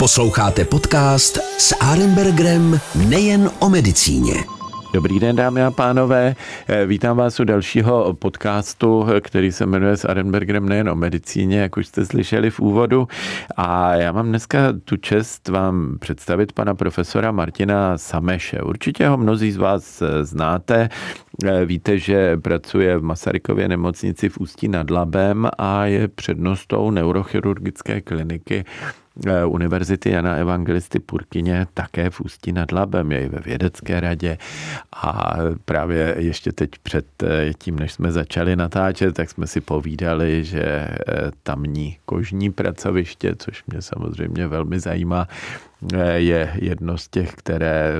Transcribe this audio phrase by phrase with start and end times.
[0.00, 4.34] Posloucháte podcast s Arenbergerem nejen o medicíně.
[4.94, 6.36] Dobrý den, dámy a pánové.
[6.68, 11.76] Eh, vítám vás u dalšího podcastu, který se jmenuje s Arenbergerem nejen o medicíně, jak
[11.76, 13.08] už jste slyšeli v úvodu.
[13.56, 18.62] A já mám dneska tu čest vám představit pana profesora Martina Sameše.
[18.62, 20.88] Určitě ho mnozí z vás eh, znáte.
[21.44, 28.00] Eh, víte, že pracuje v Masarykově nemocnici v Ústí nad Labem a je přednostou neurochirurgické
[28.00, 28.64] kliniky
[29.09, 29.09] Eh,
[29.46, 34.38] Univerzity Jana Evangelisty Purkyně také v Ústí nad Labem, je i ve vědecké radě.
[34.92, 40.44] A právě ještě teď před eh, tím, než jsme začali natáčet, tak jsme si povídali,
[40.44, 40.96] že eh,
[41.42, 45.28] tamní kožní pracoviště, což mě samozřejmě velmi zajímá,
[46.14, 47.92] je jedno z těch, které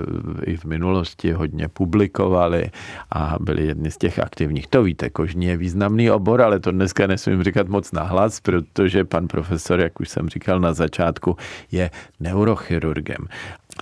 [0.45, 2.71] i v minulosti hodně publikovali
[3.11, 4.67] a byli jedni z těch aktivních.
[4.67, 9.29] To víte, kožní je významný obor, ale to dneska nesmím říkat moc nahlas, protože pan
[9.29, 11.37] profesor, jak už jsem říkal na začátku,
[11.73, 11.91] je
[12.21, 13.29] neurochirurgem.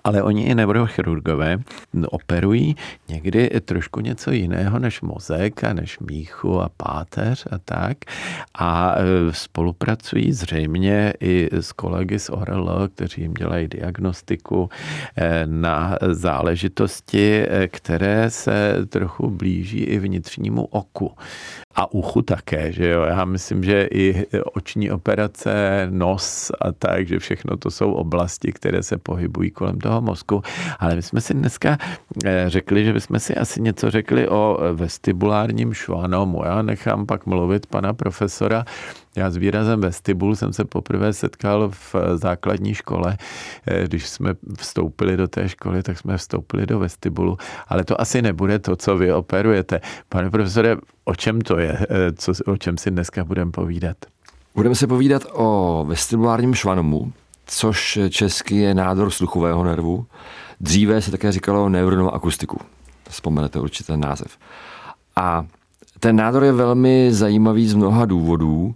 [0.05, 1.59] Ale oni i neurochirurgové
[2.07, 2.77] operují
[3.09, 7.99] někdy trošku něco jiného než mozek a než míchu a páteř a tak.
[8.55, 14.71] A e, spolupracují zřejmě i s kolegy z ORL, kteří jim dělají diagnostiku
[15.17, 21.13] e, na záležitosti, e, které se trochu blíží i vnitřnímu oku
[21.79, 23.03] a uchu také, že jo.
[23.03, 28.83] Já myslím, že i oční operace, nos a tak, že všechno to jsou oblasti, které
[28.83, 30.43] se pohybují kolem toho mozku.
[30.79, 31.79] Ale my jsme si dneska
[32.25, 36.45] eh, řekli, že bychom si asi něco řekli o vestibulárním švanomu.
[36.45, 38.65] Já nechám pak mluvit pana profesora,
[39.17, 43.17] já s výrazem vestibul jsem se poprvé setkal v základní škole.
[43.67, 47.39] Eh, když jsme vstoupili do té školy, tak jsme vstoupili do vestibulu.
[47.69, 49.81] Ale to asi nebude to, co vy operujete.
[50.09, 51.79] Pane profesore, o čem to je?
[51.81, 53.97] Eh, co, o čem si dneska budeme povídat?
[54.55, 57.13] Budeme se povídat o vestibulárním švanomu,
[57.47, 60.07] což česky je nádor sluchového nervu.
[60.61, 62.61] Dříve se také říkalo neuronovou akustiku.
[63.09, 64.39] Vzpomenete určitě název.
[65.17, 65.47] A
[66.01, 68.73] ten nádor je velmi zajímavý z mnoha důvodů.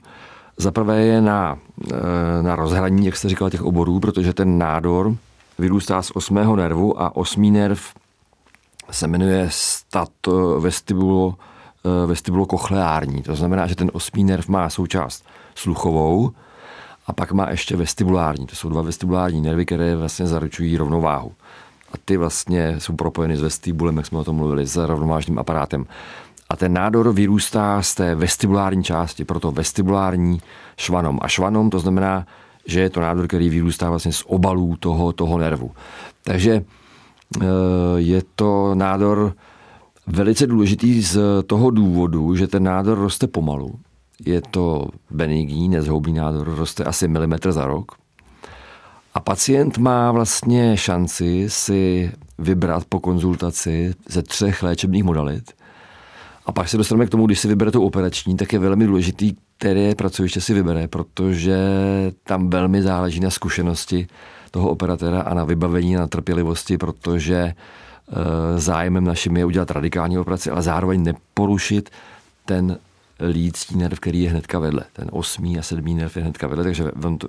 [0.56, 1.58] Za prvé je na,
[1.92, 5.16] eh, na rozhraní, jak jste říkal, těch oborů, protože ten nádor
[5.58, 7.80] vyrůstá z osmého nervu a osmý nerv
[8.90, 10.10] se jmenuje stat
[10.58, 11.34] vestibulo,
[11.84, 13.22] eh, vestibulo kochleární.
[13.22, 15.24] To znamená, že ten osmý nerv má součást
[15.54, 16.30] sluchovou
[17.06, 18.46] a pak má ještě vestibulární.
[18.46, 21.32] To jsou dva vestibulární nervy, které vlastně zaručují rovnováhu.
[21.92, 25.86] A ty vlastně jsou propojeny s vestibulem, jak jsme o tom mluvili, s rovnovážným aparátem
[26.52, 30.40] a ten nádor vyrůstá z té vestibulární části, proto vestibulární
[30.76, 31.18] švanom.
[31.22, 32.26] A švanom to znamená,
[32.66, 35.70] že je to nádor, který vyrůstá vlastně z obalů toho, toho nervu.
[36.24, 36.52] Takže
[37.40, 37.44] eh,
[37.96, 39.32] je to nádor
[40.06, 43.74] velice důležitý z toho důvodu, že ten nádor roste pomalu.
[44.24, 47.92] Je to benigní, nezhoubný nádor, roste asi milimetr za rok.
[49.14, 55.50] A pacient má vlastně šanci si vybrat po konzultaci ze třech léčebných modalit–
[56.52, 59.94] pak se dostaneme k tomu, když si vybere tu operační, tak je velmi důležitý, které
[59.94, 61.56] pracoviště si vybere, protože
[62.24, 64.06] tam velmi záleží na zkušenosti
[64.50, 67.54] toho operatéra a na vybavení, na trpělivosti, protože e,
[68.58, 71.90] zájemem naším je udělat radikální operaci, ale zároveň neporušit
[72.44, 72.78] ten
[73.30, 74.84] lídský nerv, který je hnedka vedle.
[74.92, 76.84] Ten osmý a sedmý nerv je hnedka vedle, takže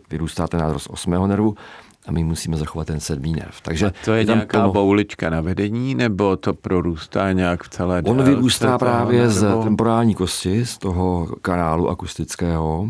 [0.10, 1.56] vyrůstá ten nádor z osmého nervu
[2.06, 3.62] a my musíme zachovat ten sedmý nerv.
[3.62, 4.74] Takže a to je nějaká plno...
[4.74, 10.66] boulička na vedení, nebo to prorůstá nějak v celé On vyrůstá právě z temporální kosti,
[10.66, 12.90] z toho kanálu akustického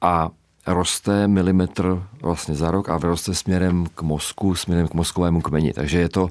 [0.00, 0.30] a
[0.66, 5.72] roste milimetr vlastně za rok a vyroste směrem k mozku, směrem k mozkovému kmeni.
[5.72, 6.30] Takže je to,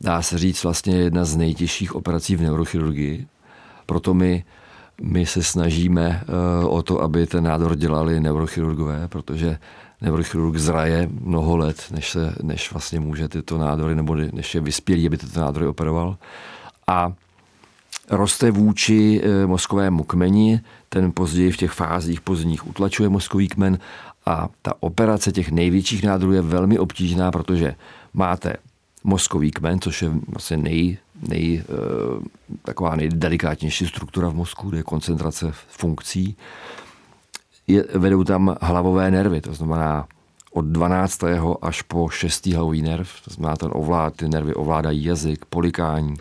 [0.00, 3.26] dá se říct, vlastně jedna z nejtěžších operací v neurochirurgii.
[3.86, 4.44] Proto my
[5.02, 6.24] my se snažíme
[6.62, 9.58] uh, o to, aby ten nádor dělali neurochirurgové, protože
[10.00, 15.06] neurochirurg zraje mnoho let, než, se, než vlastně může tyto nádory, nebo než je vyspělý,
[15.06, 16.16] aby tyto nádory operoval.
[16.86, 17.12] A
[18.10, 23.78] roste vůči e, mozkovému kmeni, ten později v těch fázích pozdních utlačuje mozkový kmen
[24.26, 27.74] a ta operace těch největších nádorů je velmi obtížná, protože
[28.14, 28.56] máte
[29.04, 30.98] mozkový kmen, což je vlastně nej,
[31.28, 31.64] nej, e,
[32.62, 36.36] taková nejdelikátnější struktura v mozku, kde je koncentrace funkcí
[37.66, 40.06] je, vedou tam hlavové nervy, to znamená
[40.52, 41.20] od 12.
[41.62, 42.46] až po 6.
[42.46, 46.14] hlavový nerv, to znamená ten ovlád, ty nervy ovládají jazyk, polikání,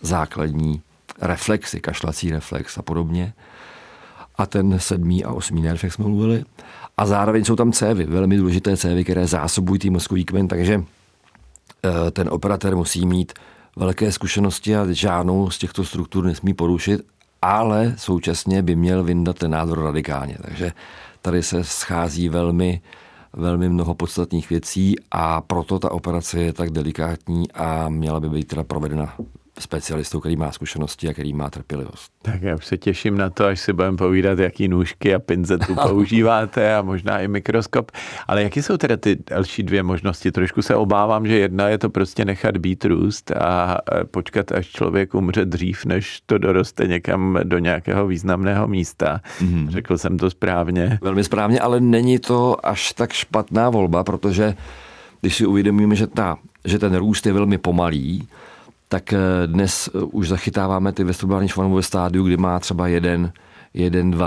[0.00, 0.82] základní
[1.20, 3.32] reflexy, kašlací reflex a podobně.
[4.36, 6.44] A ten sedmý a osmý nerv, jak jsme mluvili.
[6.96, 10.93] A zároveň jsou tam cévy, velmi důležité cévy, které zásobují tý mozkový kmen, takže eh,
[12.10, 13.32] ten operatér musí mít
[13.76, 17.00] velké zkušenosti a žádnou z těchto struktur nesmí porušit
[17.44, 20.36] ale současně by měl vyndat ten nádor radikálně.
[20.42, 20.72] Takže
[21.22, 22.80] tady se schází velmi,
[23.32, 28.48] velmi mnoho podstatných věcí a proto ta operace je tak delikátní a měla by být
[28.48, 29.14] teda provedena
[29.58, 32.12] specialistou, který má zkušenosti a který má trpělivost.
[32.22, 35.74] Tak já už se těším na to, až si budeme povídat, jaký nůžky a pinzetu
[35.88, 37.92] používáte a možná i mikroskop.
[38.26, 40.32] Ale jaké jsou teda ty další dvě možnosti?
[40.32, 43.78] Trošku se obávám, že jedna je to prostě nechat být růst a
[44.10, 49.20] počkat, až člověk umře dřív, než to doroste někam do nějakého významného místa.
[49.40, 49.68] Mm-hmm.
[49.68, 50.98] Řekl jsem to správně.
[51.02, 54.54] Velmi správně, ale není to až tak špatná volba, protože
[55.20, 58.28] když si uvědomíme, že, ta, že ten růst je velmi pomalý,
[58.94, 63.30] tak eh, dnes eh, už zachytáváme ty vestibularní švanové stádiu, kdy má třeba 1-2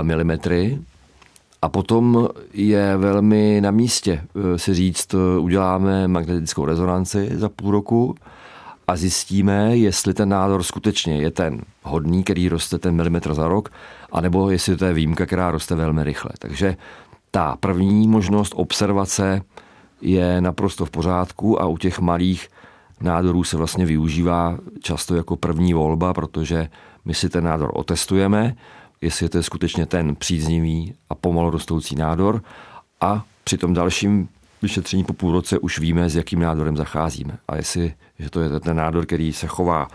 [0.02, 0.84] mm.
[1.62, 8.14] A potom je velmi na místě eh, si říct, uděláme magnetickou rezonanci za půl roku
[8.88, 13.68] a zjistíme, jestli ten nádor skutečně je ten hodný, který roste ten milimetr za rok,
[14.12, 16.30] anebo jestli to je výjimka, která roste velmi rychle.
[16.38, 16.76] Takže
[17.30, 19.42] ta první možnost observace
[20.00, 22.48] je naprosto v pořádku a u těch malých
[23.00, 26.68] nádorů se vlastně využívá často jako první volba, protože
[27.04, 28.54] my si ten nádor otestujeme,
[29.00, 32.42] jestli to je skutečně ten příznivý a pomalu rostoucí nádor
[33.00, 34.28] a při tom dalším
[34.62, 37.38] vyšetření po půl roce už víme, s jakým nádorem zacházíme.
[37.48, 39.88] A jestli že to je ten nádor, který se chová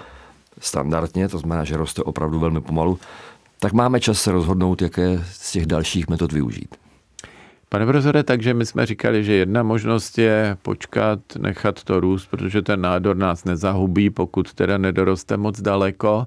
[0.59, 2.99] standardně, to znamená, že roste opravdu velmi pomalu,
[3.59, 6.75] tak máme čas se rozhodnout, jaké z těch dalších metod využít.
[7.73, 12.61] Pane profesore, takže my jsme říkali, že jedna možnost je počkat, nechat to růst, protože
[12.61, 16.25] ten nádor nás nezahubí, pokud teda nedoroste moc daleko.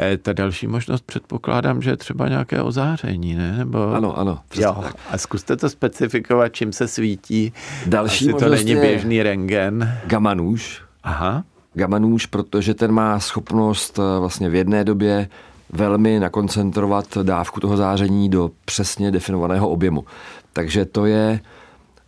[0.00, 3.58] E, ta další možnost předpokládám, že je třeba nějaké ozáření, ne?
[3.58, 3.92] Nebo...
[3.92, 4.38] Ano, ano.
[4.54, 4.76] Jo.
[4.82, 4.94] Tak.
[5.10, 7.52] A zkuste to specifikovat, čím se svítí.
[7.86, 9.98] Další Asi to není běžný rengen.
[10.06, 10.82] Gamma nůž.
[11.04, 11.44] Aha.
[11.74, 15.28] Gamma nůž, protože ten má schopnost e, vlastně v jedné době
[15.74, 20.04] velmi nakoncentrovat dávku toho záření do přesně definovaného objemu.
[20.52, 21.40] Takže to je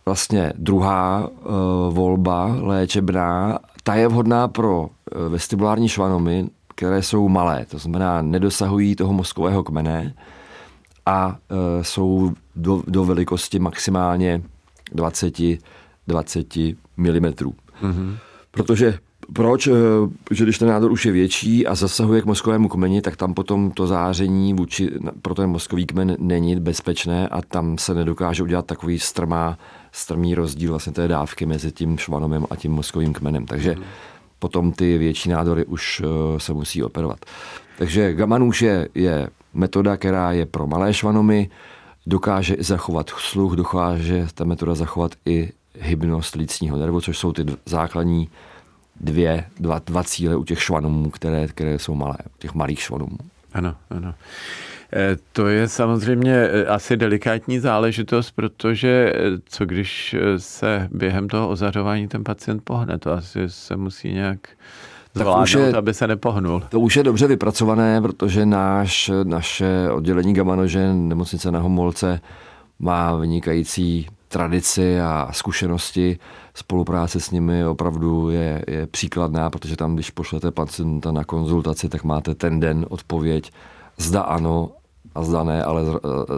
[0.05, 3.59] vlastně druhá uh, volba léčebná.
[3.83, 4.87] Ta je vhodná pro uh,
[5.31, 10.13] vestibulární švanomy, které jsou malé, to znamená nedosahují toho mozkového kmene
[11.05, 11.35] a uh,
[11.81, 14.41] jsou do, do velikosti maximálně
[14.91, 15.35] 20,
[16.07, 16.55] 20
[16.97, 17.05] mm.
[17.07, 18.17] Mm-hmm.
[18.51, 18.99] Protože
[19.33, 19.67] proč?
[19.67, 19.71] Eh,
[20.31, 23.71] že když ten nádor už je větší a zasahuje k mozkovému kmeni, tak tam potom
[23.71, 24.91] to záření vůči,
[25.21, 29.57] pro ten mozkový kmen není bezpečné a tam se nedokáže udělat takový strmá,
[29.91, 33.45] strmý rozdíl vlastně té dávky mezi tím švanomem a tím mozkovým kmenem.
[33.45, 33.83] Takže mm.
[34.39, 37.19] potom ty větší nádory už eh, se musí operovat.
[37.77, 41.49] Takže gamma nůž je, je metoda, která je pro malé švanomy,
[42.07, 48.29] dokáže zachovat sluch, dokáže ta metoda zachovat i hybnost lícního nervu, což jsou ty základní
[49.01, 53.17] dvě, dva, dva cíle u těch švanomů, které, které jsou malé, těch malých švanomů.
[53.53, 54.13] Ano, ano.
[54.93, 61.49] E, to je samozřejmě e, asi delikátní záležitost, protože e, co když se během toho
[61.49, 64.39] ozařování ten pacient pohne, to asi se musí nějak
[65.13, 66.63] zvládnout, už je, aby se nepohnul.
[66.69, 72.19] To už je dobře vypracované, protože náš, naše oddělení gamanožen nemocnice na Homolce
[72.79, 76.19] má vynikající tradici a zkušenosti
[76.57, 82.03] spolupráce s nimi opravdu je, je příkladná, protože tam, když pošlete pacienta na konzultaci, tak
[82.03, 83.51] máte ten den odpověď,
[83.97, 84.71] zda ano
[85.15, 85.81] a zda ne, ale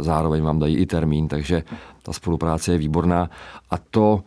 [0.01, 1.63] zároveň vám dají i termín, takže
[2.03, 3.29] ta spolupráce je výborná.
[3.69, 4.23] A to,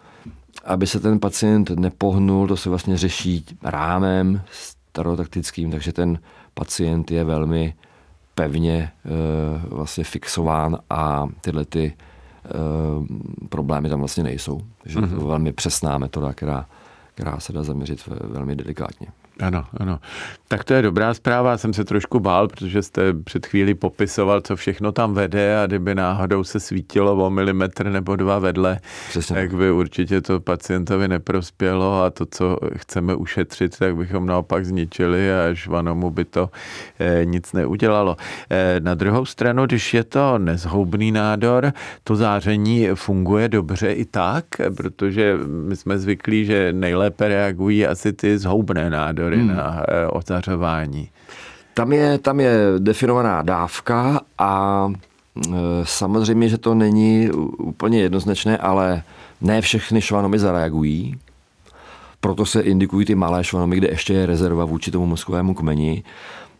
[0.64, 6.18] aby se ten pacient nepohnul, to se vlastně řeší rámem starotaktickým, takže ten
[6.54, 7.74] pacient je velmi
[8.34, 8.90] pevně e,
[9.68, 12.11] vlastně fixován a tyhle ty Eh,
[13.48, 14.60] problémy tam vlastně nejsou.
[14.82, 15.26] Takže mm-hmm.
[15.26, 16.66] velmi přesná metoda, která,
[17.14, 19.06] která se dá zaměřit velmi delikátně.
[19.42, 19.98] Ano, ano.
[20.48, 21.58] Tak to je dobrá zpráva.
[21.58, 25.94] Jsem se trošku bál, protože jste před chvíli popisoval, co všechno tam vede a kdyby
[25.94, 29.36] náhodou se svítilo o milimetr nebo dva vedle, Přesně.
[29.36, 35.32] tak by určitě to pacientovi neprospělo a to, co chceme ušetřit, tak bychom naopak zničili
[35.32, 36.50] a žvanomu by to
[36.98, 38.16] eh, nic neudělalo.
[38.50, 41.72] Eh, na druhou stranu, když je to nezhoubný nádor,
[42.04, 44.44] to záření funguje dobře i tak,
[44.76, 49.56] protože my jsme zvyklí, že nejlépe reagují asi ty zhoubné nádory nádory hmm.
[49.56, 51.08] na eh, ozařování.
[51.74, 54.88] Tam je, tam je definovaná dávka a
[55.48, 55.50] eh,
[55.84, 59.02] samozřejmě, že to není úplně jednoznačné, ale
[59.40, 61.16] ne všechny švanomy zareagují.
[62.20, 66.02] Proto se indikují ty malé švanomy, kde ještě je rezerva vůči tomu mozkovému kmeni.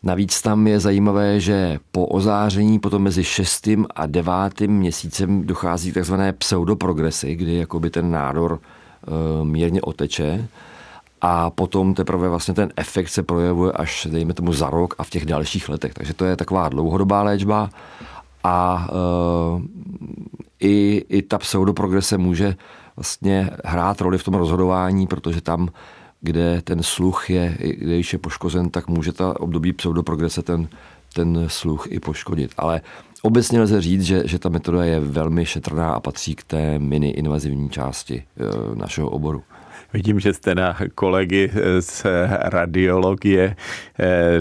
[0.02, 5.94] Navíc tam je zajímavé, že po ozáření potom mezi šestým a devátým měsícem dochází k
[5.94, 10.48] takzvané pseudoprogresi, kdy jakoby ten nádor e, mírně oteče
[11.24, 15.10] a potom teprve vlastně ten efekt se projevuje až, dejme tomu, za rok a v
[15.10, 15.94] těch dalších letech.
[15.94, 17.70] Takže to je taková dlouhodobá léčba
[18.44, 19.62] a e,
[20.60, 22.56] i, i ta pseudoprogrese může
[22.96, 25.68] vlastně hrát roli v tom rozhodování, protože tam,
[26.20, 30.68] kde ten sluch je, kde je poškozen, tak může ta období pseudoprogrese ten,
[31.14, 32.52] ten sluch i poškodit.
[32.56, 32.80] Ale
[33.22, 37.10] obecně lze říct, že, že ta metoda je velmi šetrná a patří k té mini
[37.10, 39.42] invazivní části e, našeho oboru.
[39.92, 42.06] Vidím, že jste na kolegy z
[42.40, 43.56] radiologie
[44.00, 44.40] eh,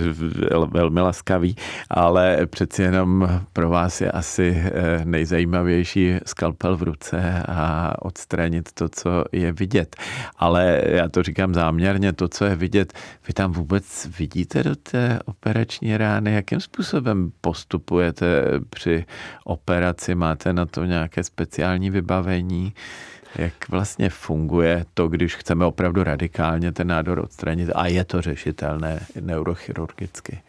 [0.72, 1.56] velmi laskaví,
[1.90, 4.72] ale přeci jenom pro vás je asi eh,
[5.06, 9.96] nejzajímavější skalpel v ruce a odstranit to, co je vidět.
[10.38, 12.94] Ale já to říkám záměrně, to, co je vidět,
[13.28, 18.26] vy tam vůbec vidíte do té operační rány, jakým způsobem postupujete
[18.70, 19.06] při
[19.44, 22.74] operaci, máte na to nějaké speciální vybavení?
[23.36, 29.06] Jak vlastně funguje to, když chceme opravdu radikálně ten nádor odstranit a je to řešitelné
[29.22, 30.42] neurochirurgicky.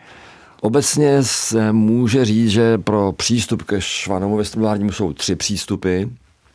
[0.61, 6.05] Obecně se může říct, že pro přístup ke švanomu vestibulárnímu jsou tři přístupy.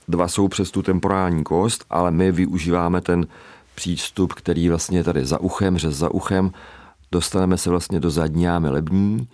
[0.07, 3.27] Dva jsou přes tu temporální kost, ale my využíváme ten
[3.75, 6.51] přístup, který vlastně je tady za uchem, řez za uchem.
[7.11, 9.27] Dostaneme se vlastně do zadní jámy lební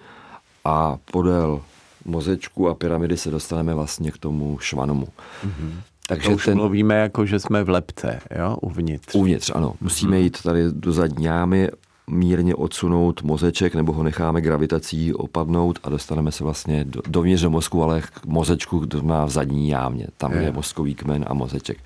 [0.66, 1.62] a podél
[2.06, 5.08] mozečku a pyramidy se dostaneme vlastně k tomu švanomu.
[5.46, 5.74] Mm-hmm.
[6.08, 6.58] Takže to už ten...
[6.58, 9.16] mluvíme jako, že jsme v lepce, jo, uvnitř.
[9.16, 9.74] Uvnitř, ano.
[9.82, 10.24] Musíme hmm.
[10.24, 11.70] jít tady do zadní jámy,
[12.08, 17.50] mírně odsunout mozeček, nebo ho necháme gravitací opadnout a dostaneme se vlastně do, dovnitř do
[17.50, 20.08] mozku, ale k mozečku má v zadní jámě.
[20.18, 20.42] Tam je.
[20.42, 21.78] je mozkový kmen a mozeček.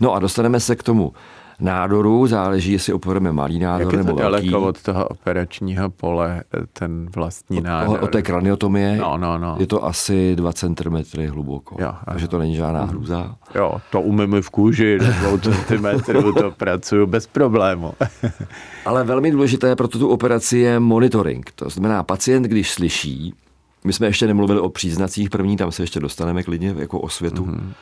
[0.00, 1.12] No a dostaneme se k tomu
[1.60, 4.50] nádoru, záleží, jestli operujeme malý nádor Jak nebo je to velký.
[4.50, 7.98] daleko od toho operačního pole, ten vlastní od, nádor?
[8.02, 9.56] Od té kraniotomie no, no, no.
[9.58, 10.96] je to asi 2 cm
[11.30, 12.88] hluboko, jo, takže to není žádná mhm.
[12.88, 13.34] hrůza.
[13.54, 17.92] Jo, to umím v kůži, do 2 cm to pracuju bez problému.
[18.84, 21.50] Ale velmi důležité pro tu operaci je monitoring.
[21.54, 23.34] To znamená, pacient, když slyší,
[23.86, 27.44] my jsme ještě nemluvili o příznacích první, tam se ještě dostaneme klidně jako o světu.
[27.44, 27.72] Mm-hmm.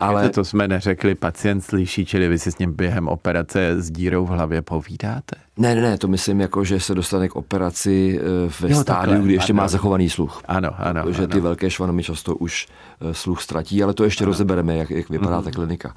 [0.00, 4.26] Ale to jsme neřekli, pacient slyší, čili vy si s ním během operace s dírou
[4.26, 5.36] v hlavě povídáte?
[5.56, 9.10] Ne, ne, ne, to myslím jako, že se dostane k operaci eh, ve jo, stádiu,
[9.10, 9.62] takhle, kdy ještě ano.
[9.62, 10.42] má zachovaný sluch.
[10.48, 11.02] Ano, ano.
[11.02, 12.68] Protože ty velké švanomy často už
[13.00, 14.30] eh, sluch ztratí, ale to ještě ano.
[14.30, 15.44] rozebereme, jak, jak vypadá mm-hmm.
[15.44, 15.94] ta klinika.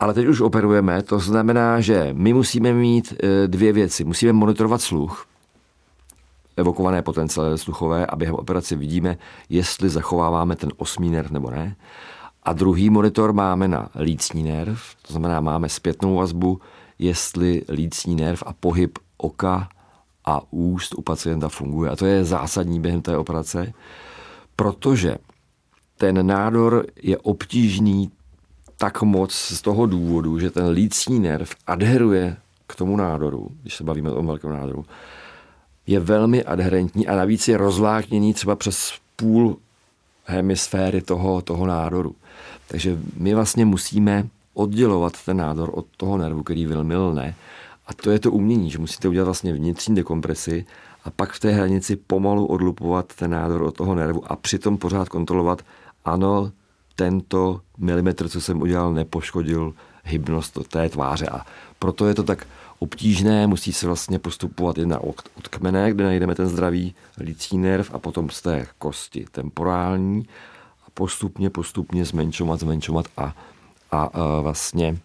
[0.00, 4.04] Ale teď už operujeme, to znamená, že my musíme mít eh, dvě věci.
[4.04, 5.26] Musíme monitorovat sluch,
[6.56, 9.16] evokované potenciály sluchové a během operace vidíme,
[9.48, 11.76] jestli zachováváme ten osmý nerv nebo ne.
[12.42, 16.60] A druhý monitor máme na lícní nerv, to znamená, máme zpětnou vazbu,
[16.98, 19.68] jestli lícní nerv a pohyb oka
[20.24, 21.90] a úst u pacienta funguje.
[21.90, 23.72] A to je zásadní během té operace,
[24.56, 25.16] protože
[25.98, 28.10] ten nádor je obtížný
[28.76, 33.84] tak moc z toho důvodu, že ten lícní nerv adheruje k tomu nádoru, když se
[33.84, 34.84] bavíme o velkém nádoru,
[35.86, 39.56] je velmi adherentní a navíc je rozlákněný třeba přes půl
[40.24, 42.14] hemisféry toho, toho nádoru.
[42.68, 47.34] Takže my vlastně musíme oddělovat ten nádor od toho nervu, který velmi lne.
[47.86, 50.64] A to je to umění, že musíte udělat vlastně vnitřní dekompresi
[51.04, 55.08] a pak v té hranici pomalu odlupovat ten nádor od toho nervu a přitom pořád
[55.08, 55.62] kontrolovat,
[56.04, 56.52] ano,
[56.94, 59.74] tento milimetr, co jsem udělal, nepoškodil
[60.04, 61.26] hybnost té tváře.
[61.26, 61.40] A
[61.78, 62.46] proto je to tak
[62.78, 67.94] obtížné, musí se vlastně postupovat jedna od, od kmene, kde najdeme ten zdravý lidský nerv
[67.94, 70.26] a potom z té kosti temporální
[70.86, 73.34] a postupně, postupně zmenšovat, zmenšovat a,
[73.90, 74.98] a, a vlastně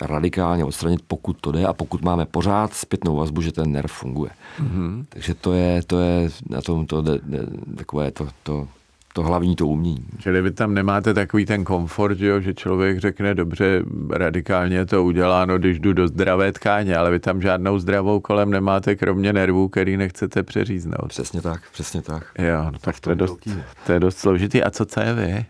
[0.00, 4.30] radikálně odstranit, pokud to jde a pokud máme pořád zpětnou vazbu, že ten nerv funguje.
[4.60, 5.04] Mm-hmm.
[5.08, 7.38] Takže to je, to je na tom to, de, de,
[7.76, 8.68] takové to, to
[9.12, 10.06] to hlavní to umění.
[10.18, 15.58] Čili vy tam nemáte takový ten komfort, jo, že člověk řekne, dobře, radikálně to uděláno,
[15.58, 19.96] když jdu do zdravé tkáně, ale vy tam žádnou zdravou kolem nemáte, kromě nervů, který
[19.96, 21.08] nechcete přeříznout.
[21.08, 22.24] Přesně tak, přesně tak.
[22.38, 23.48] Jo, no tak to je, dost,
[23.86, 24.62] to je dost složitý.
[24.62, 25.44] A co cévy?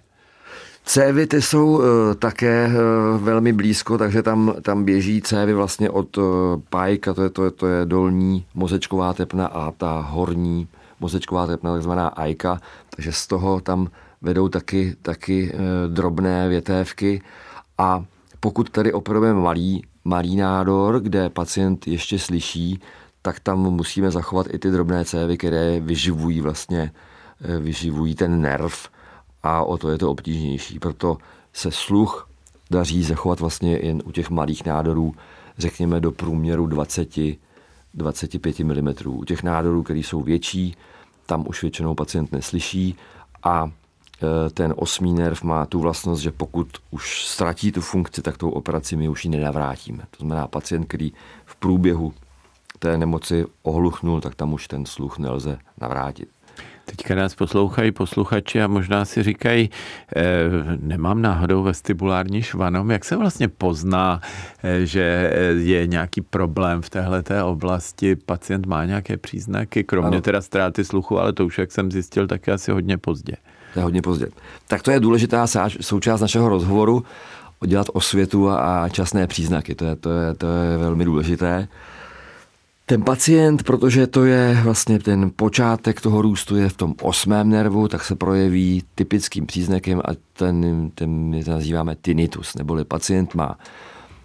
[0.85, 1.85] Cévy ty jsou uh,
[2.19, 6.25] také uh, velmi blízko, takže tam, tam běží cévy vlastně od uh,
[6.71, 10.69] pajka, to je, to, je, to je dolní mozečková tepna a ta horní
[11.03, 12.61] mozečková tepna, takzvaná ajka,
[12.97, 13.91] takže z toho tam
[14.23, 17.23] vedou taky, taky e, drobné větévky
[17.79, 18.05] a
[18.41, 22.81] pokud tady operujeme malý, malý nádor, kde pacient ještě slyší,
[23.23, 26.93] tak tam musíme zachovat i ty drobné cévy, které vyživují vlastně,
[27.45, 28.89] e, vyživují ten nerv
[29.43, 30.79] a o to je to obtížnější.
[30.79, 31.17] Proto
[31.53, 32.29] se sluch
[32.71, 35.15] daří zachovat vlastně jen u těch malých nádorů,
[35.59, 37.09] řekněme do průměru 20
[37.95, 38.95] 25 mm.
[39.07, 40.77] U těch nádorů, které jsou větší,
[41.27, 42.97] tam už většinou pacient neslyší
[43.43, 48.39] a e, ten osmý nerv má tu vlastnost, že pokud už ztratí tu funkci, tak
[48.39, 50.03] tou operaci my už ji nenavrátíme.
[50.11, 51.13] To znamená, pacient, který
[51.45, 52.15] v průběhu
[52.79, 56.29] té nemoci ohluchnul, tak tam už ten sluch nelze navrátit.
[56.97, 59.71] Teďka nás poslouchají posluchači a možná si říkají,
[60.17, 60.23] eh,
[60.81, 62.91] nemám náhodou vestibulární švanom.
[62.91, 64.21] Jak se vlastně pozná,
[64.63, 68.17] eh, že je nějaký problém v téhle oblasti?
[68.17, 70.21] Pacient má nějaké příznaky, kromě ano.
[70.21, 73.37] teda ztráty sluchu, ale to už, jak jsem zjistil, tak je asi hodně pozdě.
[73.75, 74.27] To je hodně pozdě.
[74.69, 75.47] Tak to je důležitá
[75.81, 77.05] součást našeho rozhovoru,
[77.67, 79.75] dělat osvětu a časné příznaky.
[79.75, 81.69] To je, to je, to je velmi důležité.
[82.93, 87.89] Ten pacient, protože to je vlastně ten počátek toho růstu je v tom osmém nervu,
[87.89, 93.59] tak se projeví typickým příznakem a ten, ten my nazýváme tinnitus, neboli pacient má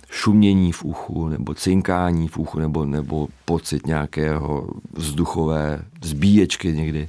[0.09, 7.07] šumění v uchu, nebo cinkání v uchu, nebo, nebo pocit nějakého vzduchové zbíječky někdy.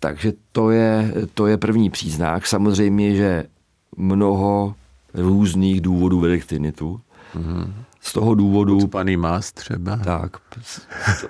[0.00, 2.46] Takže to je, to je první příznak.
[2.46, 3.44] Samozřejmě, že
[3.96, 4.74] mnoho
[5.14, 7.00] různých důvodů vede k tinnitu.
[7.36, 7.72] Mm-hmm.
[8.08, 8.76] Z toho důvodu...
[8.76, 9.96] Ucpaný más třeba.
[9.96, 10.36] Tak.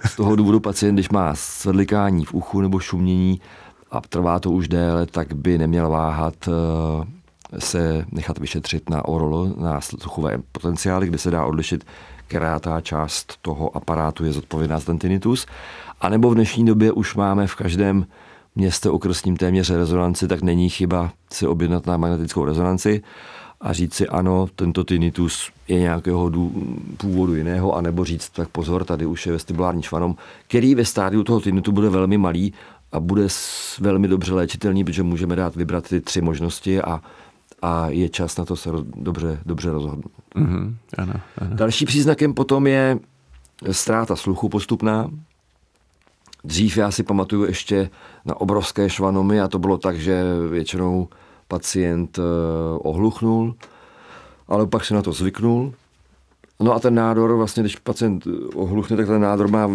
[0.06, 3.40] Z toho důvodu pacient, když má svedlikání v uchu nebo šumění
[3.90, 9.54] a trvá to už déle, tak by neměl váhat eh, se nechat vyšetřit na orolo,
[9.56, 11.84] na sluchové potenciály, kde se dá odlišit,
[12.26, 15.46] která ta část toho aparátu je zodpovědná za ten tinnitus.
[16.00, 18.06] A nebo v dnešní době už máme v každém
[18.54, 23.02] městě okresním téměř rezonanci, tak není chyba si objednat na magnetickou rezonanci
[23.60, 26.30] a říct si ano, tento tinnitus je nějakého
[26.96, 31.40] původu jiného, anebo říct tak pozor, tady už je vestibulární švanom, který ve stádiu toho
[31.40, 32.52] tinnitu bude velmi malý
[32.92, 33.26] a bude
[33.80, 37.00] velmi dobře léčitelný, protože můžeme dát vybrat ty tři možnosti a,
[37.62, 40.12] a je čas na to se dobře, dobře rozhodnout.
[40.36, 41.56] Mm-hmm, ano, ano.
[41.56, 42.98] Další příznakem potom je
[43.70, 45.10] ztráta sluchu postupná.
[46.44, 47.90] Dřív já si pamatuju ještě
[48.24, 51.08] na obrovské švanomy a to bylo tak, že většinou
[51.48, 52.22] pacient eh,
[52.78, 53.54] ohluchnul,
[54.48, 55.72] ale pak se na to zvyknul.
[56.60, 59.70] No a ten nádor, vlastně, když pacient ohluchne, tak ten nádor má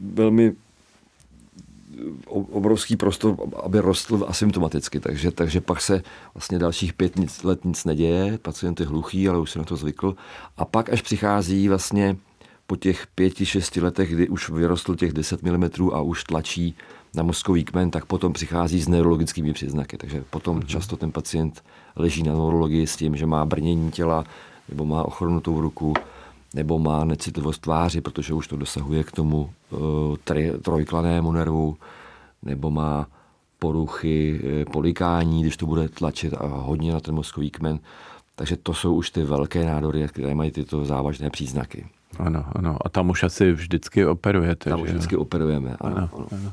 [0.00, 0.54] velmi
[2.30, 6.02] obrovský prostor, aby rostl asymptomaticky, takže, takže pak se
[6.34, 10.16] vlastně dalších pět let nic neděje, pacient je hluchý, ale už se na to zvykl.
[10.56, 12.16] A pak až přichází vlastně
[12.66, 16.76] po těch pěti, šesti letech, kdy už vyrostl těch 10 mm a už tlačí
[17.14, 19.96] na mozkový kmen, tak potom přichází s neurologickými příznaky.
[19.96, 20.66] Takže potom mm-hmm.
[20.66, 21.62] často ten pacient
[21.96, 24.24] leží na neurologii s tím, že má brnění těla,
[24.68, 25.94] nebo má ochrnutou ruku,
[26.54, 30.16] nebo má necitlivost tváři, protože už to dosahuje k tomu uh,
[30.62, 31.76] trojklanému nervu,
[32.42, 33.06] nebo má
[33.58, 37.78] poruchy eh, polikání, když to bude tlačit a hodně na ten mozkový kmen.
[38.34, 41.86] Takže to jsou už ty velké nádory, které mají tyto závažné příznaky.
[42.18, 42.76] Ano, ano.
[42.84, 44.70] A tam už asi vždycky operujete.
[44.70, 46.26] Tam už vždycky operujeme, ano, ano, ano.
[46.32, 46.52] ano.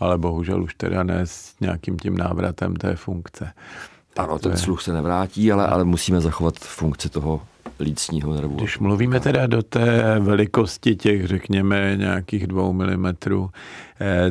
[0.00, 3.52] Ale bohužel už teda ne s nějakým tím návratem té funkce.
[4.16, 4.58] Ano, ten je...
[4.58, 7.42] sluch se nevrátí, ale, ale musíme zachovat funkci toho
[7.80, 8.56] lícního nervu.
[8.56, 13.50] Když mluvíme teda do té velikosti těch, řekněme, nějakých dvou milimetrů,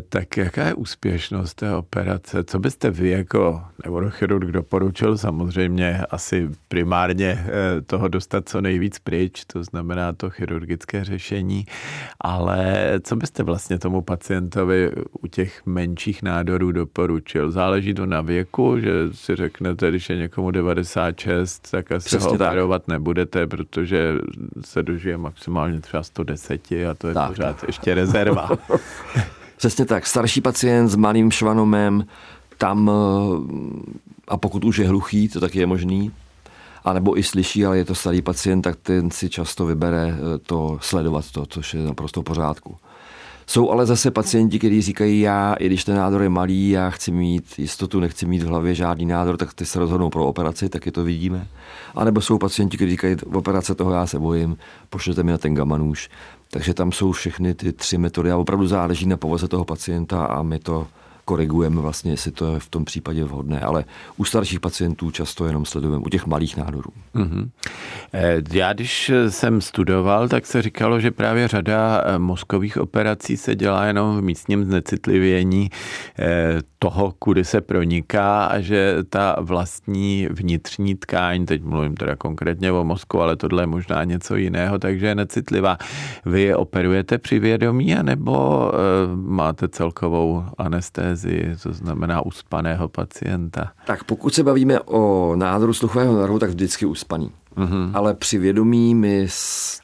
[0.10, 2.43] tak jaká je úspěšnost té operace?
[2.43, 5.17] Co byste vy jako neurochirurg doporučil?
[5.17, 11.65] Samozřejmě asi primárně eh, toho dostat co nejvíc pryč, to znamená to chirurgické řešení,
[12.21, 17.51] ale co byste vlastně tomu pacientovi u těch menších nádorů doporučil?
[17.51, 22.34] Záleží to na věku, že si řeknete, když je někomu 96, tak asi Přesně ho
[22.34, 22.88] operovat tak.
[22.88, 24.13] nebudete protože
[24.65, 27.28] se dožije maximálně třeba 110 a to je tak.
[27.28, 28.49] pořád ještě rezerva.
[29.65, 30.08] Přesně tak.
[30.08, 32.06] Starší pacient s malým švanomem,
[32.58, 36.12] tam, eh, a pokud už je hluchý, to taky je možný,
[36.84, 40.38] a nebo i slyší, ale je to starý pacient, tak ten si často vybere eh,
[40.38, 42.78] to sledovat to, což je naprosto v pořádku.
[43.47, 47.12] Jsou ale zase pacienti, kteří říkají, já, i když ten nádor je malý, já chci
[47.12, 50.91] mít jistotu, nechci mít v hlavě žádný nádor, tak ty se rozhodnou pro operaci, taky
[50.91, 51.47] to vidíme.
[51.95, 54.58] A nebo jsou pacienti, kteří říkají, operace toho já se bojím,
[54.89, 56.10] pošlete mi na ten gamma nůž.
[56.56, 60.44] Takže tam jsou všechny ty tři metody a opravdu záleží na povaze toho pacienta a
[60.44, 60.88] my to
[61.25, 63.85] korigujeme vlastně, jestli to je v tom případě vhodné, ale
[64.17, 66.89] u starších pacientů často jenom sledujeme, u těch malých nádorů.
[67.15, 67.49] Mm-hmm.
[68.51, 73.85] Já když jsem studoval, tak se říkalo, že právě řada eh, mozkových operací se dělá
[73.85, 75.69] jenom v místním znecitlivění
[76.19, 82.71] eh, toho, kudy se proniká a že ta vlastní vnitřní tkáň, teď mluvím teda konkrétně
[82.71, 85.77] o mozku, ale tohle je možná něco jiného, takže je necitlivá.
[86.25, 88.71] Vy je operujete při vědomí, anebo
[89.15, 91.14] máte celkovou anestézii?
[91.15, 93.71] Anestezii, to znamená uspaného pacienta.
[93.86, 97.32] Tak pokud se bavíme o nádoru sluchového nervu, tak vždycky uspaný.
[97.58, 97.91] Mm-hmm.
[97.94, 99.28] Ale při vědomí my...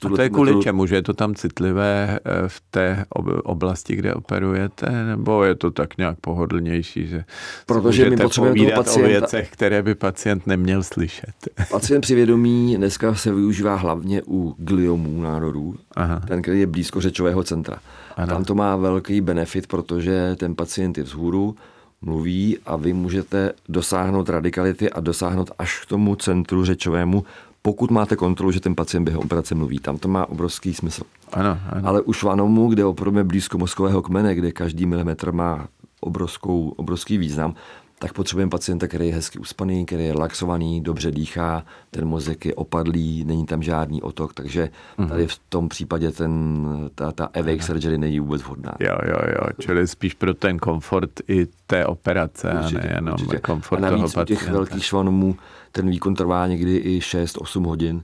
[0.06, 0.64] A to je kvůli metodu...
[0.64, 0.86] čemu?
[0.86, 3.06] Že je to tam citlivé eh, v té
[3.44, 5.06] oblasti, kde operujete?
[5.06, 7.24] Nebo je to tak nějak pohodlnější, že
[7.66, 9.08] Protože my potřebujeme toho pacienta...
[9.08, 11.34] o věcech, které by pacient neměl slyšet?
[11.72, 16.22] Pacient při vědomí dneska se využívá hlavně u gliomů nádorů, Aha.
[16.28, 17.78] ten, který je blízko řečového centra.
[18.16, 18.28] Ano.
[18.28, 21.56] Tam to má velký benefit, protože ten pacient je vzhůru,
[22.02, 27.24] mluví a vy můžete dosáhnout radikality a dosáhnout až k tomu centru řečovému,
[27.62, 29.80] pokud máte kontrolu, že ten pacient během operace mluví.
[29.80, 31.04] Tam to má obrovský smysl.
[31.34, 31.88] Ano, ano.
[31.88, 35.68] Ale u švanomu, kde opravdu blízko mozkového kmene, kde každý milimetr má
[36.00, 37.56] obrovskou, obrovský význam,
[38.02, 42.56] tak potřebujeme pacienta, který je hezky uspaný, který je relaxovaný, dobře dýchá, ten mozek je
[42.56, 44.70] opadlý, není tam žádný otok, takže
[45.10, 48.76] tady v tom případě ten, ta, ta awake surgery není vůbec vhodná.
[48.80, 53.38] Jo, jo, jo, čili spíš pro ten komfort i té operace určitě, a nejenom určitě.
[53.38, 54.34] komfort a navíc toho pacienta.
[54.34, 55.36] u těch velkých švanomů
[55.72, 58.04] ten výkon trvá někdy i 6-8 hodin,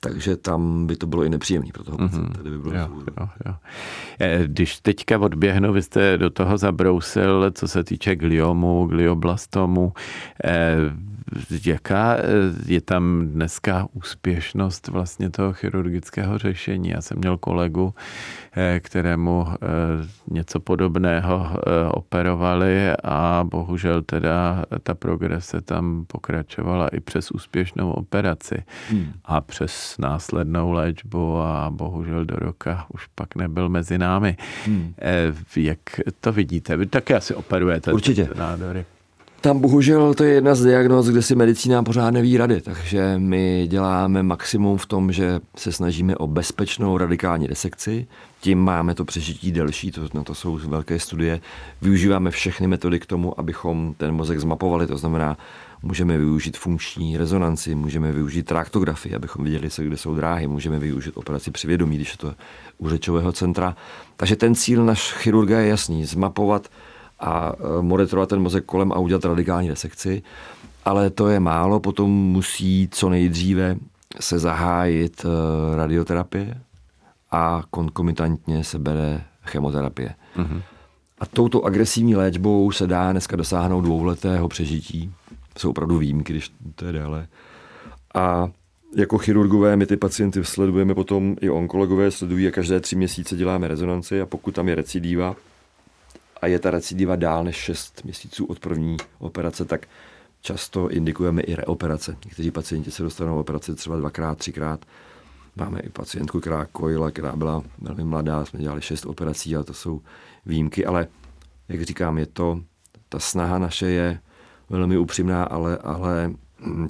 [0.00, 2.40] takže tam by to bylo i nepříjemné pro toho pacienta.
[2.40, 2.50] Mm-hmm.
[2.50, 2.88] By bylo jo,
[3.20, 3.54] jo, jo.
[4.20, 9.92] Eh, když teďka odběhnu, vy jste do toho zabrousil, co se týče gliomu, glioblastomu,
[10.44, 10.76] eh,
[11.64, 12.22] jaká eh,
[12.66, 16.88] je tam dneska úspěšnost vlastně toho chirurgického řešení?
[16.88, 17.94] Já jsem měl kolegu,
[18.56, 19.56] eh, kterému eh,
[20.30, 21.46] něco podobného
[21.90, 29.12] operovali a bohužel teda ta progrese tam pokračovala i přes úspěšnou operaci hmm.
[29.24, 34.36] a přes následnou léčbu a bohužel do roka už pak nebyl mezi námi.
[34.66, 34.94] Hmm.
[35.56, 35.78] Jak
[36.20, 36.76] to vidíte?
[36.76, 38.28] Vy taky asi operujete Určitě.
[38.38, 38.84] nádory.
[39.44, 43.66] Tam bohužel to je jedna z diagnóz, kde si medicína pořád neví rady, takže my
[43.70, 48.06] děláme maximum v tom, že se snažíme o bezpečnou radikální desekci,
[48.40, 51.40] tím máme to přežití delší, to, na to jsou velké studie.
[51.82, 55.36] Využíváme všechny metody k tomu, abychom ten mozek zmapovali, to znamená,
[55.82, 61.50] můžeme využít funkční rezonanci, můžeme využít traktografii, abychom viděli, kde jsou dráhy, můžeme využít operaci
[61.50, 62.34] přivědomí, když je to
[62.78, 63.76] u řečového centra.
[64.16, 66.68] Takže ten cíl naš chirurga je jasný, zmapovat
[67.24, 70.22] a e, monitorovat ten mozek kolem a udělat radikální resekci.
[70.84, 73.76] Ale to je málo, potom musí co nejdříve
[74.20, 76.60] se zahájit e, radioterapie
[77.30, 80.14] a konkomitantně se bere chemoterapie.
[80.36, 80.62] Mm-hmm.
[81.18, 85.12] A touto agresivní léčbou se dá dneska dosáhnout dvouletého přežití.
[85.58, 87.26] Jsou opravdu výjimky, když to je déle.
[88.14, 88.48] A
[88.96, 93.68] jako chirurgové my ty pacienty sledujeme potom, i onkologové sledují a každé tři měsíce děláme
[93.68, 95.36] rezonanci a pokud tam je recidiva,
[96.44, 99.86] a je ta recidiva dál než 6 měsíců od první operace, tak
[100.40, 102.16] často indikujeme i reoperace.
[102.24, 104.84] Někteří pacienti se dostanou operaci třeba dvakrát, třikrát.
[105.56, 109.74] Máme i pacientku, která kojila, která byla velmi mladá, jsme dělali šest operací, ale to
[109.74, 110.00] jsou
[110.46, 111.06] výjimky, ale
[111.68, 112.60] jak říkám, je to,
[113.08, 114.20] ta snaha naše je
[114.70, 116.32] velmi upřímná, ale, ale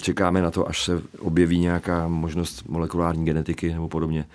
[0.01, 4.25] čekáme na to, až se objeví nějaká možnost molekulární genetiky nebo podobně,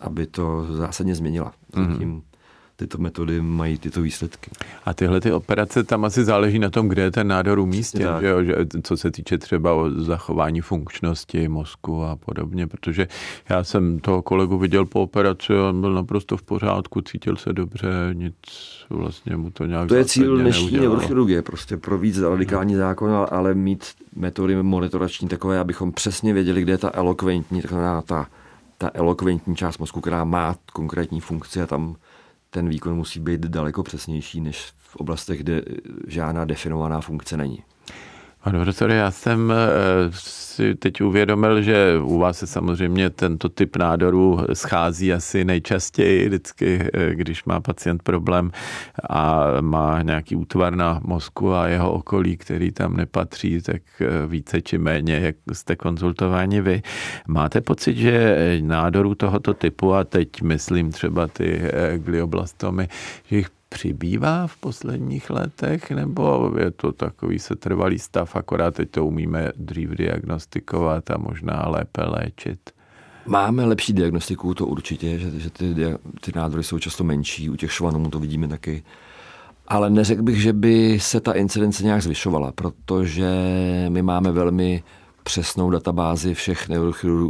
[0.00, 1.52] aby to zásadně změnila.
[1.74, 2.22] Mm-hmm.
[2.82, 4.50] Tyto metody mají tyto výsledky.
[4.84, 8.26] A tyhle ty operace tam asi záleží na tom, kde je ten nádor umístěn, že
[8.26, 8.44] jo?
[8.44, 13.08] Že, co se týče třeba o zachování funkčnosti mozku a podobně, protože
[13.48, 17.88] já jsem toho kolegu viděl po operaci, on byl naprosto v pořádku, cítil se dobře,
[18.12, 18.34] nic
[18.90, 23.54] vlastně mu to nějak To je cíl dnešní neurochirurgie, prostě pro víc radikální zákon, ale
[23.54, 23.84] mít
[24.16, 28.26] metody monitorační takové, abychom přesně věděli, kde je ta elokventní, taková ta,
[28.78, 31.96] ta elokventní část mozku, která má konkrétní funkci a tam
[32.54, 35.62] ten výkon musí být daleko přesnější než v oblastech, kde
[36.06, 37.64] žádná definovaná funkce není.
[38.44, 39.56] Pane profesore, já jsem eh,
[40.12, 46.88] si teď uvědomil, že u vás se samozřejmě tento typ nádoru schází asi nejčastěji, vždycky,
[46.94, 48.50] eh, když má pacient problém
[49.10, 54.62] a má nějaký útvar na mozku a jeho okolí, který tam nepatří, tak eh, více
[54.62, 56.82] či méně, jak jste konzultováni vy.
[57.26, 61.62] Máte pocit, že nádorů tohoto typu, a teď myslím třeba ty
[61.96, 62.88] glioblastomy,
[63.24, 69.06] že jich přibývá v posledních letech, nebo je to takový setrvalý stav, akorát teď to
[69.06, 72.70] umíme dřív diagnostikovat a možná lépe léčit?
[73.26, 75.74] Máme lepší diagnostiku, to určitě, že, že ty,
[76.20, 78.82] ty nádory jsou často menší, u těch švanů to vidíme taky.
[79.68, 83.30] Ale neřekl bych, že by se ta incidence nějak zvyšovala, protože
[83.88, 84.82] my máme velmi
[85.22, 86.68] přesnou databázi všech,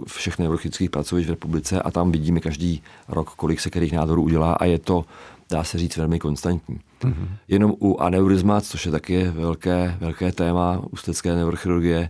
[0.07, 4.53] všech neurochirurgických pracovišť v republice a tam vidíme každý rok, kolik se kterých nádorů udělá
[4.53, 5.05] a je to
[5.53, 6.81] dá se říct, velmi konstantní.
[7.01, 7.29] Mm-hmm.
[7.49, 12.09] Jenom u aneurizmat, což je taky velké, velké téma ústecké neurochirurgie,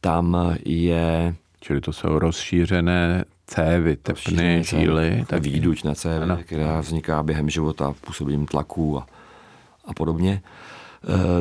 [0.00, 1.34] tam je...
[1.60, 5.24] Čili to jsou rozšířené cévy, tepny, žíly.
[5.28, 6.38] Tak výduť na cévy, ano.
[6.42, 9.06] která vzniká během života působením tlaku a,
[9.84, 10.42] a podobně.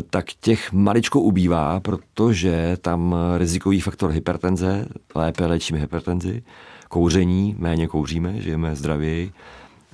[0.09, 6.43] Tak těch maličko ubývá, protože tam rizikový faktor hypertenze, lépe léčíme hypertenzi,
[6.89, 9.31] kouření, méně kouříme, žijeme zdravěji,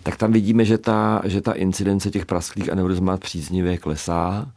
[0.03, 4.51] tak tam vidíme, že ta, že ta incidence těch prasklých aneurizmat příznivě klesá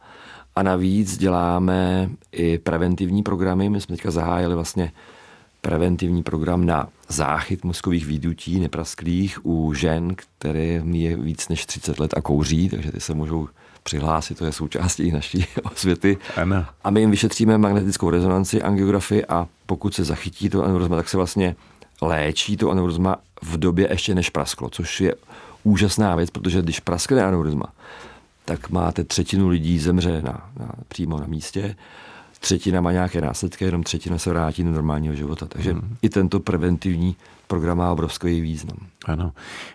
[0.55, 3.69] a navíc děláme i preventivní programy.
[3.69, 4.91] My jsme teďka zahájili vlastně
[5.67, 12.13] preventivní program na záchyt mozkových výdutí neprasklých u žen, které je víc než 30 let
[12.17, 13.47] a kouří, takže ty se můžou
[13.83, 16.17] přihlásit, to je součástí naší osvěty.
[16.35, 16.65] Ano.
[16.83, 21.17] A my jim vyšetříme magnetickou rezonanci, angiografii a pokud se zachytí to aneurizma, tak se
[21.17, 21.55] vlastně
[22.01, 25.15] léčí to aneurizma v době ještě než prasklo, což je
[25.63, 27.65] úžasná věc, protože když praskne aneurizma,
[28.45, 31.75] tak máte třetinu lidí zemře na, na, přímo na místě,
[32.39, 35.45] třetina má nějaké následky, jenom třetina se vrátí do normálního života.
[35.45, 35.97] Takže hmm.
[36.01, 37.15] i tento preventivní
[37.47, 38.77] program má obrovský význam.
[39.05, 39.31] Ano.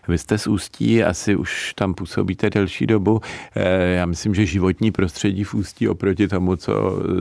[0.09, 3.21] Vy jste z Ústí, asi už tam působíte delší dobu.
[3.57, 6.73] Eh, já myslím, že životní prostředí v Ústí oproti tomu, co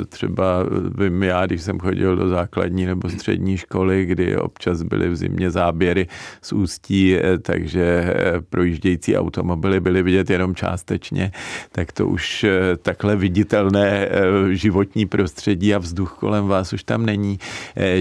[0.10, 0.64] třeba
[0.98, 5.52] vím já, když jsem chodil do základní nebo střední školy, kdy občas byly v zimě
[5.52, 6.08] záběry
[6.42, 11.32] z Ústí, eh, takže eh, projíždějící automobily byly vidět jenom částečně,
[11.72, 12.46] tak to už
[12.82, 14.10] takhle viditelné
[14.50, 17.40] životní prostředí a vzduch kolem vás už tam není.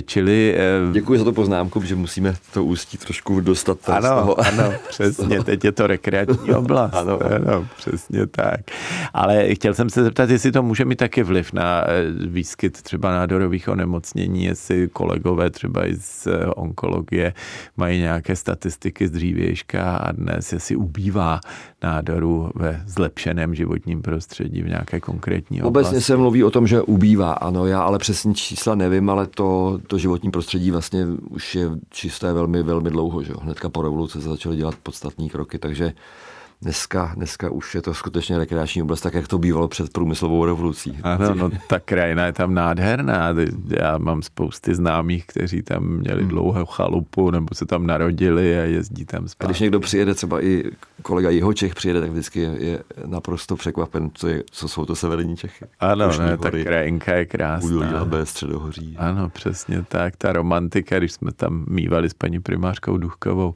[0.07, 0.57] Čili...
[0.93, 4.41] Děkuji za to poznámku, že musíme to Ústí trošku dostat ano, z toho.
[4.41, 6.95] Ano, přesně, teď je to rekreační oblast.
[6.95, 7.19] ano.
[7.23, 8.61] ano, přesně tak.
[9.15, 13.11] Ale chtěl jsem se zeptat, jestli to může mít taky vliv na eh, výskyt třeba
[13.11, 17.35] nádorových onemocnění, jestli kolegové třeba i z eh, onkologie
[17.77, 21.41] mají nějaké statistiky z dřívějška a dnes, jestli ubývá
[21.83, 25.89] nádorů ve zlepšeném životním prostředí v nějaké konkrétní oblasti.
[25.89, 29.81] Obecně se mluví o tom, že ubývá, ano, já ale přesně čísla nevím, ale to,
[29.87, 34.29] to životní prostředí vlastně už je čisté velmi, velmi dlouho, že Hnedka po revoluci se
[34.29, 35.93] začaly dělat podstatní kroky, takže
[36.63, 40.99] Dneska, dneska už je to skutečně rekreační oblast, tak jak to bývalo před průmyslovou revolucí.
[41.03, 43.35] Ano, no ta krajina je tam nádherná.
[43.69, 46.31] Já mám spousty známých, kteří tam měli hmm.
[46.31, 49.45] dlouhou chalupu nebo se tam narodili a jezdí tam zpátky.
[49.45, 50.65] A když někdo přijede, třeba i
[51.03, 55.65] kolega Jihočech přijede, tak vždycky je, naprosto překvapen, co, je, co jsou to severní Čechy.
[55.81, 57.69] Ano, ne, ta krajinka je krásná.
[57.69, 58.97] Údolí Labé, Středohoří.
[58.99, 60.17] Ano, přesně tak.
[60.17, 63.55] Ta romantika, když jsme tam mývali s paní primářkou Duchkovou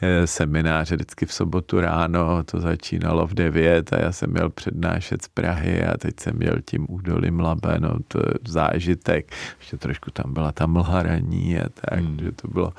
[0.00, 5.22] eh, semináře vždycky v sobotu ráno, to začínalo v 9 a já jsem měl přednášet
[5.22, 9.32] z Prahy a teď jsem měl tím údolím Labe, no to je zážitek.
[9.58, 12.18] Ještě trošku tam byla ta mlha raní a tak, hmm.
[12.18, 12.72] že to bylo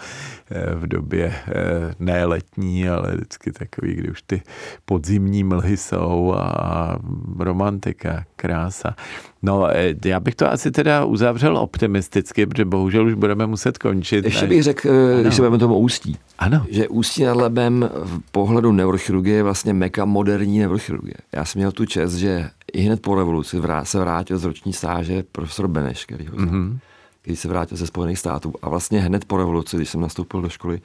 [0.52, 1.54] eh, v době eh,
[2.00, 4.42] ne letní, ale vždycky takový, kdy už ty
[4.86, 6.98] podzimní mlhy jsou a
[7.40, 8.96] romantika, krása.
[9.44, 14.26] No, eh, já bych to asi teda uzavřel optimisticky, protože bohužel už budeme muset končit.
[14.26, 15.22] Ještě bych řekl, ano.
[15.22, 16.66] když se budeme tomu Ústí, ano.
[16.70, 21.16] že Ústí nad Labem v pohledu neurochirurgie je vlastně meka moderní neurochirurgie.
[21.32, 25.24] Já jsem měl tu čest, že i hned po revoluci se vrátil z roční stáže
[25.32, 26.78] profesor Beneš, který, ho mm-hmm.
[27.22, 28.54] který se vrátil ze Spojených států.
[28.62, 30.82] A vlastně hned po revoluci, když jsem nastoupil do školy,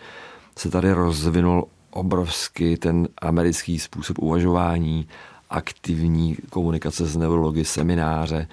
[0.56, 5.06] se tady rozvinul obrovský ten americký způsob uvažování,
[5.50, 8.48] aktivní komunikace s neurology, semináře,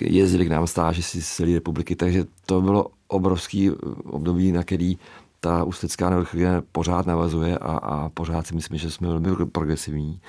[0.00, 3.70] jezdili k nám stáži z celé republiky, takže to bylo obrovský
[4.04, 4.98] období, na který
[5.40, 10.20] ta ústecká neurochirurgie pořád navazuje a, a pořád si myslím, že jsme velmi progresivní.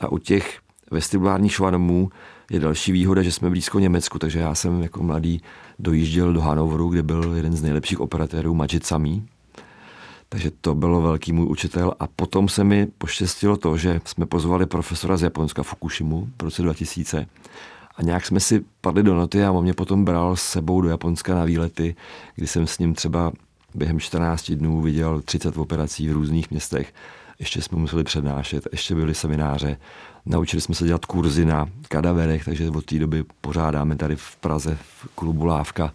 [0.00, 0.58] A u těch
[0.90, 2.10] vestibulárních švanomů
[2.50, 5.40] je další výhoda, že jsme blízko Německu, takže já jsem jako mladý
[5.78, 9.26] dojížděl do Hanoveru, kde byl jeden z nejlepších operatérů Majid Samí,
[10.34, 14.66] takže to bylo velký můj učitel a potom se mi poštěstilo to, že jsme pozvali
[14.66, 17.26] profesora z Japonska Fukushimu v roce 2000
[17.96, 20.88] a nějak jsme si padli do noty a on mě potom bral s sebou do
[20.88, 21.96] Japonska na výlety,
[22.34, 23.32] kdy jsem s ním třeba
[23.74, 26.94] během 14 dnů viděl 30 operací v různých městech.
[27.38, 29.76] Ještě jsme museli přednášet, ještě byly semináře.
[30.26, 34.78] Naučili jsme se dělat kurzy na kadaverech, takže od té doby pořádáme tady v Praze
[34.80, 35.92] v klubu Lávka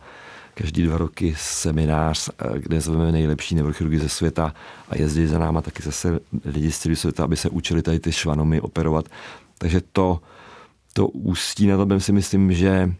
[0.62, 4.54] každý dva roky seminář, eh, kde zveme nejlepší neurochirurgy ze světa
[4.89, 8.12] a jezdí za náma taky zase lidi z celého světa, aby se učili tady ty
[8.12, 9.06] švanomy operovat.
[9.58, 10.19] Takže to,
[10.93, 12.93] to ústí na to si myslím, že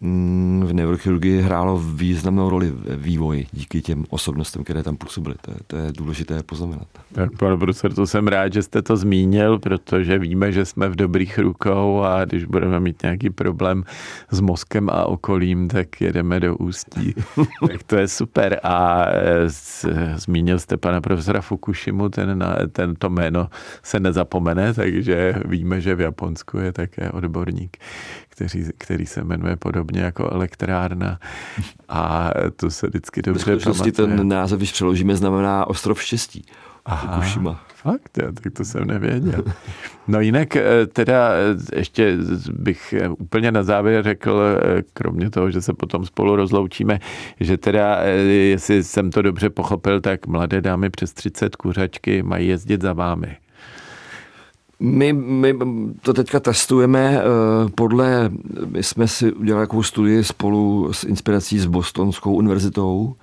[0.00, 5.34] Mm, v neurochirurgii hrálo významnou roli ve vývoji díky těm osobnostem, které tam působily.
[5.40, 6.88] To to je důležité poznamenat.
[7.12, 10.96] Tak, pane profesor, to jsem rád, že jste to zmínil, protože víme, že jsme v
[10.96, 13.84] dobrých rukou a když budeme mít nějaký problém
[14.30, 17.14] s mozkem a okolím, tak jedeme do ústí.
[17.68, 18.60] tak to je super.
[18.62, 19.48] A e,
[20.16, 23.48] zmínil jste pana profesora Fukushimu, ten, ten to jméno
[23.82, 27.76] se nezapomene, takže víme, že v Japonsku je také odborník,
[28.28, 31.18] který, který se jmenuje podobně jako elektrárna
[31.88, 33.92] a to se vždycky dobře pamatuje.
[33.92, 36.44] ten název, když přeložíme, znamená ostrov štěstí.
[36.86, 37.14] Aha.
[37.14, 37.60] Fukushima.
[37.74, 39.44] Fakt, já, tak to jsem nevěděl.
[40.08, 42.16] No jinak eh, teda eh, ještě
[42.52, 44.40] bych eh, úplně na závěr řekl,
[44.92, 46.98] kromě toho, že se potom spolu rozloučíme,
[47.40, 52.82] že teda, jestli jsem to dobře pochopil, tak mladé dámy přes 30 kuřačky mají jezdit
[52.82, 53.36] za vámi.
[54.80, 55.54] My, my
[56.02, 57.20] to teďka testujeme
[57.74, 58.30] podle,
[58.66, 63.16] my jsme si udělali takovou studii spolu s inspirací s Bostonskou univerzitou,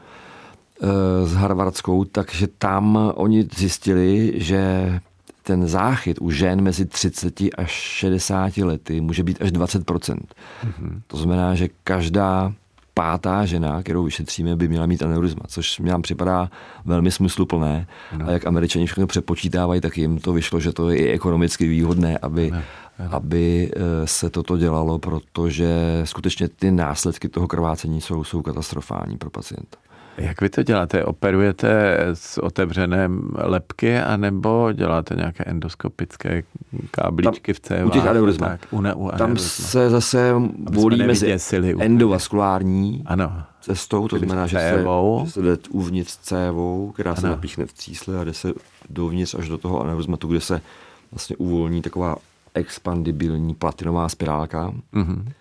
[1.23, 4.99] s Harvardskou, takže tam oni zjistili, že
[5.43, 9.83] ten záchyt u žen mezi 30 až 60 lety může být až 20%.
[9.83, 11.01] Mm-hmm.
[11.07, 12.53] To znamená, že každá
[12.93, 16.49] pátá žena, kterou vyšetříme, by měla mít aneurizma, což mi nám připadá
[16.85, 17.87] velmi smysluplné.
[18.17, 18.27] No.
[18.27, 22.17] A jak američani všechno přepočítávají, tak jim to vyšlo, že to je i ekonomicky výhodné,
[22.17, 22.61] aby, no.
[22.99, 23.15] No.
[23.15, 29.29] aby eh, se toto dělalo, protože skutečně ty následky toho krvácení jsou, jsou katastrofální pro
[29.29, 29.77] pacienta.
[30.17, 31.03] Jak vy to děláte?
[31.03, 36.43] Operujete s otevřeném lepky anebo děláte nějaké endoskopické
[36.91, 37.87] kábličky v cévách?
[37.87, 38.59] U těch aneurizmách.
[38.71, 40.33] u, ne, u Tam se zase
[40.69, 41.37] volí mezi
[41.79, 43.43] endovaskulární ano.
[43.61, 44.85] cestou, to znamená, že se,
[45.25, 47.21] že se jde uvnitř cévou, která ano.
[47.21, 48.53] se napíchne v císle a jde se
[48.89, 50.61] dovnitř až do toho aneurizmatu, kde se
[51.11, 52.15] vlastně uvolní taková
[52.53, 54.73] expandibilní platinová spirálka.
[54.93, 55.31] Mm-hmm.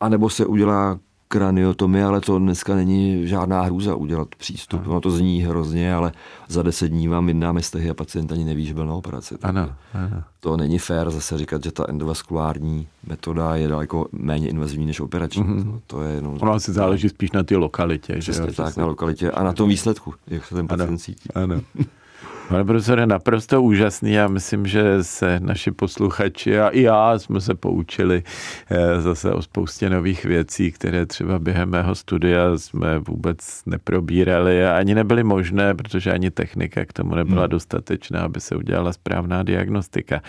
[0.00, 0.98] A nebo se udělá
[1.36, 4.80] kraniotomie, ale to dneska není žádná hrůza udělat přístup.
[4.84, 4.94] Ano.
[4.94, 6.12] No to zní hrozně, ale
[6.48, 9.34] za deset dní vám jednáme stehy a pacient ani neví, že byl na operaci.
[9.42, 10.22] Ano, ano.
[10.40, 15.44] To není fér zase říkat, že ta endovaskulární metoda je daleko méně invazivní než operační.
[15.44, 15.80] Mm-hmm.
[15.86, 16.38] To je jenom...
[16.40, 18.16] Ono asi záleží spíš na té lokalitě.
[18.18, 21.28] Přesně že tak, na lokalitě a na tom výsledku, jak se ten pacient cítí.
[21.34, 21.60] Ano.
[22.48, 24.12] Pane profesore, naprosto úžasný.
[24.12, 28.22] Já myslím, že se naši posluchači a i já jsme se poučili
[28.70, 34.76] eh, zase o spoustě nových věcí, které třeba během mého studia jsme vůbec neprobírali a
[34.76, 37.50] ani nebyly možné, protože ani technika k tomu nebyla hmm.
[37.50, 40.22] dostatečná, aby se udělala správná diagnostika.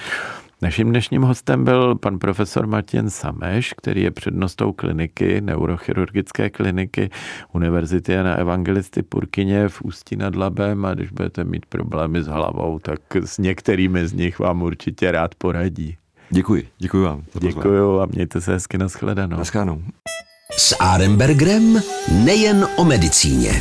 [0.62, 7.10] Naším dnešním hostem byl pan profesor Martin Sameš, který je přednostou kliniky, neurochirurgické kliniky
[7.54, 12.80] Univerzity na Evangelisty Purkyně v Ústí nad Labem a když budete mít problémy s hlavou,
[12.80, 15.98] tak s některými z nich vám určitě rád poradí.
[16.30, 17.24] Děkuji, děkuji vám.
[17.39, 19.38] Děkuji a mějte se hezky nashledanou.
[19.38, 19.82] Naschledanou.
[20.58, 21.82] S Arembergrem
[22.24, 23.52] nejen o medicíně.